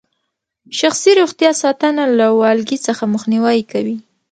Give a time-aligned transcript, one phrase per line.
[0.79, 3.97] شخصي روغتیا ساتنه له والګي څخه مخنیوي کوي.